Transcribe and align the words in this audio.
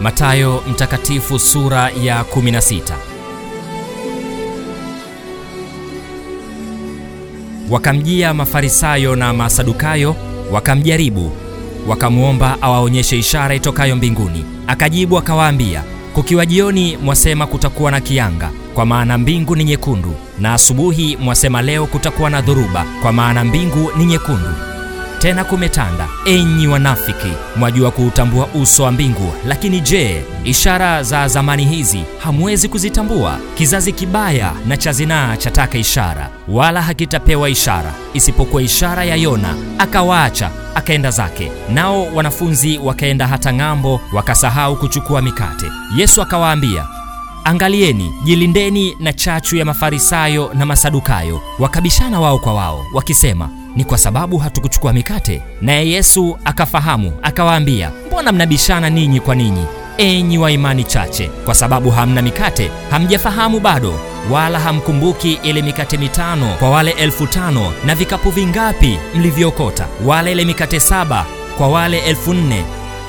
Mathayo 0.00 0.62
mtakatifu 0.70 1.38
sura 1.38 1.90
ya 2.02 2.22
16. 2.22 2.94
Wakamjia 7.70 8.34
Mafarisayo 8.34 9.16
na 9.16 9.32
Masadukayo 9.32 10.16
wakamjaribu, 10.52 11.32
wakamwomba 11.88 12.56
awaonyeshe 12.62 13.18
ishara 13.18 13.54
itokayo 13.54 13.96
mbinguni. 13.96 14.44
Akajibu 14.66 15.18
akawaambia, 15.18 15.82
kukiwa 16.14 16.46
jioni 16.46 16.96
mwasema 16.96 17.46
kutakuwa 17.46 17.90
na 17.90 18.00
kianga, 18.00 18.50
kwa 18.74 18.86
maana 18.86 19.18
mbingu 19.18 19.56
ni 19.56 19.64
nyekundu, 19.64 20.14
na 20.38 20.54
asubuhi 20.54 21.16
mwasema 21.16 21.62
leo 21.62 21.86
kutakuwa 21.86 22.30
na 22.30 22.40
dhoruba, 22.40 22.84
kwa 23.02 23.12
maana 23.12 23.44
mbingu 23.44 23.90
ni 23.98 24.04
nyekundu. 24.04 24.50
Tena 25.18 25.44
kumetanda. 25.44 26.08
Enyi 26.24 26.66
wanafiki, 26.66 27.32
mwajua 27.56 27.90
kuutambua 27.90 28.46
uso 28.54 28.82
wa 28.82 28.92
mbingu, 28.92 29.32
lakini 29.46 29.80
je, 29.80 30.24
ishara 30.44 31.02
za 31.02 31.28
zamani 31.28 31.64
hizi 31.64 32.02
hamwezi 32.18 32.68
kuzitambua? 32.68 33.38
Kizazi 33.54 33.92
kibaya 33.92 34.52
na 34.66 34.76
cha 34.76 34.92
zinaa 34.92 35.36
chataka 35.36 35.78
ishara, 35.78 36.28
wala 36.48 36.82
hakitapewa 36.82 37.50
ishara 37.50 37.92
isipokuwa 38.14 38.62
ishara 38.62 39.04
ya 39.04 39.16
Yona. 39.16 39.54
Akawaacha 39.78 40.50
akaenda 40.74 41.10
zake, 41.10 41.52
nao 41.74 42.06
wanafunzi 42.14 42.78
wakaenda 42.78 43.26
hata 43.26 43.52
ng'ambo, 43.52 44.00
wakasahau 44.12 44.76
kuchukua 44.76 45.22
mikate. 45.22 45.66
Yesu 45.96 46.22
akawaambia, 46.22 46.84
Angalieni, 47.44 48.14
jilindeni 48.24 48.96
na 49.00 49.12
chachu 49.12 49.56
ya 49.56 49.64
Mafarisayo 49.64 50.50
na 50.54 50.66
Masadukayo. 50.66 51.40
Wakabishana 51.58 52.20
wao 52.20 52.38
kwa 52.38 52.54
wao, 52.54 52.86
wakisema, 52.94 53.48
ni 53.76 53.84
kwa 53.84 53.98
sababu 53.98 54.38
hatukuchukua 54.38 54.92
mikate. 54.92 55.42
Naye 55.62 55.88
Yesu 55.90 56.38
akafahamu, 56.44 57.12
akawaambia, 57.22 57.90
mbona 58.06 58.32
mnabishana 58.32 58.90
ninyi 58.90 59.20
kwa 59.20 59.34
ninyi, 59.34 59.64
enyi 59.98 60.38
wa 60.38 60.50
imani 60.52 60.84
chache? 60.84 61.30
Kwa 61.44 61.54
sababu 61.54 61.90
hamna 61.90 62.22
mikate? 62.22 62.70
Hamjafahamu 62.90 63.60
bado, 63.60 63.94
wala 64.30 64.60
hamkumbuki 64.60 65.32
ile 65.42 65.62
mikate 65.62 65.96
mitano 65.98 66.54
kwa 66.58 66.70
wale 66.70 66.90
elfu 66.90 67.26
tano 67.26 67.72
na 67.86 67.94
vikapu 67.94 68.30
vingapi 68.30 68.98
mlivyookota, 69.14 69.86
wala 70.04 70.30
ile 70.30 70.44
mikate 70.44 70.80
saba 70.80 71.26
kwa 71.58 71.68
wale 71.68 71.98
elfu 71.98 72.34
nne 72.34 72.64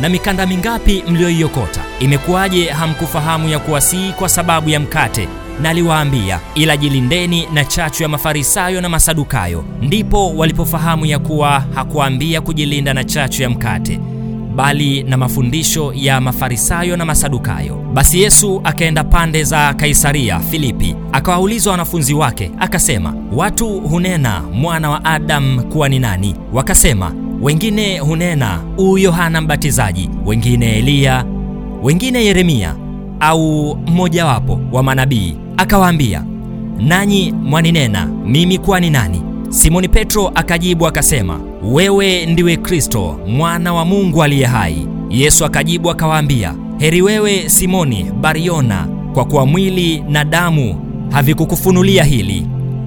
na 0.00 0.08
mikanda 0.08 0.46
mingapi 0.46 1.04
mliyoiokota? 1.08 1.80
Imekuwaje 2.00 2.64
hamkufahamu 2.68 3.48
ya 3.48 3.58
kuwa 3.58 3.80
si 3.80 4.12
kwa 4.18 4.28
sababu 4.28 4.68
ya 4.70 4.80
mkate? 4.80 5.28
Na 5.62 5.68
aliwaambia, 5.70 6.40
ila 6.54 6.76
jilindeni 6.76 7.46
na 7.54 7.64
chachu 7.64 8.02
ya 8.02 8.08
Mafarisayo 8.08 8.80
na 8.80 8.88
Masadukayo. 8.88 9.64
Ndipo 9.82 10.36
walipofahamu 10.36 11.06
ya 11.06 11.18
kuwa 11.18 11.64
hakuambia 11.74 12.40
kujilinda 12.40 12.94
na 12.94 13.04
chachu 13.04 13.42
ya 13.42 13.50
mkate, 13.50 14.00
bali 14.56 15.02
na 15.02 15.16
mafundisho 15.16 15.92
ya 15.96 16.20
Mafarisayo 16.20 16.96
na 16.96 17.04
Masadukayo. 17.04 17.76
Basi 17.94 18.22
Yesu 18.22 18.60
akaenda 18.64 19.04
pande 19.04 19.44
za 19.44 19.74
Kaisaria 19.74 20.40
Filipi, 20.40 20.96
akawauliza 21.12 21.70
wanafunzi 21.70 22.14
wake 22.14 22.50
akasema, 22.58 23.14
watu 23.32 23.80
hunena 23.80 24.40
mwana 24.40 24.90
wa 24.90 25.04
Adamu 25.04 25.62
kuwa 25.64 25.88
ni 25.88 25.98
nani? 25.98 26.34
Wakasema, 26.52 27.12
wengine 27.42 27.98
hunena 27.98 28.60
u 28.78 28.98
Yohana 28.98 29.40
Mbatizaji, 29.40 30.10
wengine 30.26 30.78
Eliya, 30.78 31.24
wengine 31.82 32.24
Yeremia 32.24 32.74
au 33.20 33.76
mmojawapo 33.86 34.60
wa 34.72 34.82
manabii. 34.82 35.36
Akawaambia, 35.56 36.24
nanyi 36.78 37.32
mwaninena 37.32 38.06
mimi 38.26 38.58
kuwa 38.58 38.80
ni 38.80 38.90
nani? 38.90 39.22
Simoni 39.48 39.88
Petro 39.88 40.28
akajibu 40.34 40.86
akasema, 40.86 41.40
wewe 41.62 42.26
ndiwe 42.26 42.56
Kristo 42.56 43.20
mwana 43.26 43.74
wa 43.74 43.84
Mungu 43.84 44.22
aliye 44.22 44.46
hai. 44.46 44.86
Yesu 45.10 45.44
akajibu 45.44 45.90
akawaambia, 45.90 46.54
heri 46.78 47.02
wewe 47.02 47.48
Simoni 47.48 48.04
Bariona, 48.20 48.88
kwa 49.14 49.24
kuwa 49.24 49.46
mwili 49.46 50.04
na 50.08 50.24
damu 50.24 50.74
havikukufunulia 51.10 52.04
hili, 52.04 52.46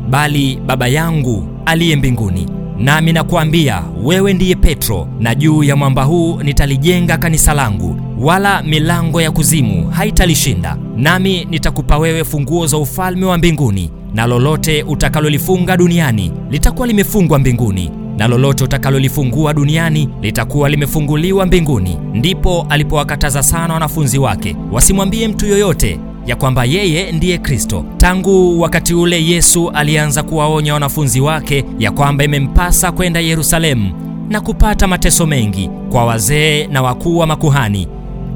bali 0.09 0.59
Baba 0.65 0.87
yangu 0.87 1.43
aliye 1.65 1.95
mbinguni. 1.95 2.47
Nami 2.79 3.13
nakuambia 3.13 3.83
wewe 4.03 4.33
ndiye 4.33 4.55
Petro, 4.55 5.07
na 5.19 5.35
juu 5.35 5.63
ya 5.63 5.75
mwamba 5.75 6.03
huu 6.03 6.39
nitalijenga 6.43 7.17
kanisa 7.17 7.53
langu, 7.53 7.95
wala 8.19 8.63
milango 8.63 9.21
ya 9.21 9.31
kuzimu 9.31 9.89
haitalishinda. 9.89 10.77
Nami 10.97 11.45
nitakupa 11.49 11.97
wewe 11.97 12.23
funguo 12.23 12.67
za 12.67 12.77
ufalme 12.77 13.25
wa 13.25 13.37
mbinguni, 13.37 13.91
na 14.13 14.25
lolote 14.27 14.83
utakalolifunga 14.83 15.77
duniani 15.77 16.31
litakuwa 16.51 16.87
limefungwa 16.87 17.39
mbinguni, 17.39 17.91
na 18.17 18.27
lolote 18.27 18.63
utakalolifungua 18.63 19.53
duniani 19.53 20.09
litakuwa 20.21 20.69
limefunguliwa 20.69 21.45
mbinguni. 21.45 21.97
Ndipo 22.13 22.65
alipowakataza 22.69 23.43
sana 23.43 23.73
wanafunzi 23.73 24.17
wake 24.19 24.55
wasimwambie 24.71 25.27
mtu 25.27 25.45
yoyote 25.47 25.99
ya 26.25 26.35
kwamba 26.35 26.65
yeye 26.65 27.11
ndiye 27.11 27.37
Kristo. 27.37 27.85
Tangu 27.97 28.61
wakati 28.61 28.93
ule 28.93 29.25
Yesu 29.25 29.69
alianza 29.69 30.23
kuwaonya 30.23 30.73
wanafunzi 30.73 31.21
wake 31.21 31.65
ya 31.79 31.91
kwamba 31.91 32.23
imempasa 32.23 32.91
kwenda 32.91 33.19
Yerusalemu 33.19 33.91
na 34.29 34.41
kupata 34.41 34.87
mateso 34.87 35.25
mengi 35.25 35.69
kwa 35.91 36.05
wazee 36.05 36.67
na 36.67 36.81
wakuu 36.81 37.17
wa 37.17 37.27
makuhani 37.27 37.87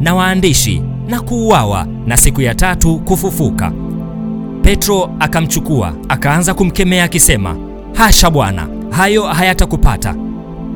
na 0.02 0.16
waandishi 0.16 0.82
na 1.08 1.22
kuuawa 1.22 1.88
na 2.08 2.18
siku 2.18 2.42
ya 2.42 2.56
tatu 2.56 3.00
kufufuka. 3.00 3.72
Petro 4.62 5.10
akamchukua 5.20 5.94
akaanza 6.10 6.54
kumkemea 6.54 7.04
akisema, 7.04 7.56
hasha 7.94 8.30
Bwana, 8.30 8.68
hayo 8.90 9.24
hayatakupata. 9.24 10.16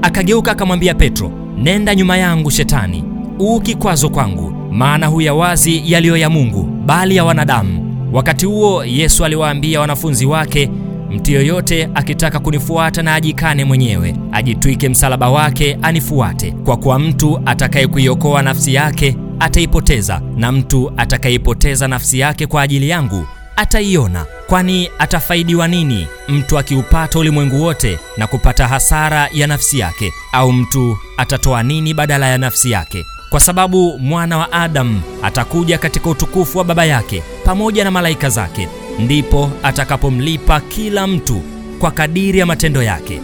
Akageuka 0.02 0.52
akamwambia 0.52 0.94
Petro, 0.94 1.32
nenda 1.58 1.96
nyuma 1.96 2.18
yangu 2.18 2.52
Shetani, 2.52 3.04
uu 3.40 3.60
kikwazo 3.60 4.10
kwangu 4.10 4.54
maana 4.74 5.08
huyawazi 5.08 5.92
yaliyo 5.92 6.18
ya 6.18 6.30
Mungu 6.30 6.64
bali 6.64 7.16
ya 7.16 7.24
wanadamu. 7.26 7.80
Wakati 8.14 8.46
huo 8.46 8.86
Yesu 8.86 9.26
aliwaambia 9.26 9.80
wanafunzi 9.82 10.26
wake, 10.26 10.70
mtu 11.12 11.32
yoyote 11.32 11.90
akitaka 11.96 12.40
kunifuata 12.40 13.02
na 13.04 13.16
ajikane 13.16 13.66
mwenyewe, 13.66 14.16
ajitwike 14.32 14.90
msalaba 14.90 15.30
wake 15.30 15.78
anifuate. 15.82 16.52
Kwa 16.52 16.78
kuwa 16.78 17.00
mtu 17.00 17.42
atakayekuiokoa 17.46 18.42
nafsi 18.42 18.74
yake 18.74 19.18
ataipoteza, 19.40 20.22
na 20.38 20.52
mtu 20.52 20.92
atakayeipoteza 20.98 21.88
nafsi 21.88 22.20
yake 22.20 22.48
kwa 22.48 22.62
ajili 22.62 22.90
yangu 22.90 23.26
ataiona. 23.56 24.26
Kwani 24.48 24.90
atafaidiwa 25.00 25.68
nini 25.68 26.08
mtu 26.28 26.58
akiupata 26.60 27.20
ulimwengu 27.20 27.62
wote 27.64 28.00
na 28.18 28.28
kupata 28.28 28.68
hasara 28.68 29.30
ya 29.34 29.48
nafsi 29.48 29.80
yake? 29.80 30.12
Au 30.32 30.52
mtu 30.54 30.98
atatoa 31.18 31.64
nini 31.64 31.94
badala 31.94 32.28
ya 32.30 32.38
nafsi 32.38 32.72
yake? 32.72 33.06
Kwa 33.34 33.40
sababu 33.40 34.00
mwana 34.00 34.38
wa 34.38 34.52
Adamu 34.52 35.02
atakuja 35.24 35.78
katika 35.78 36.10
utukufu 36.10 36.58
wa 36.58 36.64
Baba 36.64 36.86
yake 36.86 37.24
pamoja 37.46 37.84
na 37.84 37.92
malaika 37.92 38.30
zake, 38.30 38.70
ndipo 39.00 39.52
atakapomlipa 39.64 40.60
kila 40.60 41.08
mtu 41.08 41.42
kwa 41.80 41.92
kadiri 41.92 42.40
ya 42.40 42.46
matendo 42.46 42.84
yake. 42.84 43.22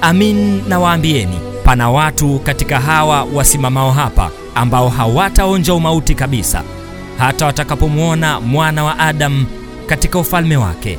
Amin 0.00 0.62
nawaambieni, 0.68 1.38
pana 1.64 1.90
watu 1.90 2.38
katika 2.38 2.80
hawa 2.80 3.24
wasimamao 3.24 3.90
hapa 3.92 4.30
ambao 4.54 4.88
hawataonja 4.88 5.74
umauti 5.74 6.14
kabisa, 6.14 6.62
hata 7.18 7.46
watakapomwona 7.46 8.40
mwana 8.40 8.84
wa 8.84 8.98
Adamu 8.98 9.46
katika 9.86 10.18
ufalme 10.18 10.56
wake. 10.56 10.98